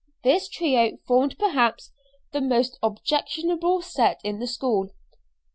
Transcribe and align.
This 0.23 0.49
trio 0.49 0.97
formed 1.05 1.37
perhaps 1.37 1.91
the 2.31 2.41
most 2.41 2.79
objectionable 2.81 3.83
set 3.83 4.19
in 4.23 4.39
the 4.39 4.47
school. 4.47 4.89